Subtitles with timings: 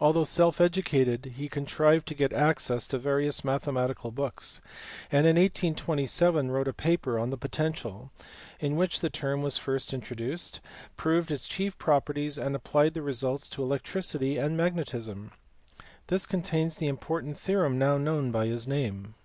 [0.00, 4.60] Although self educated he contrived to get access to various mathematical books,
[5.10, 8.10] and in 1827 wrote a paper on the po tential
[8.60, 10.60] in which the term was first introduced
[10.96, 15.32] proved its chief properties, and applied the results to electricity and magnetism.
[16.06, 19.16] This contains the important theorem now known by his name.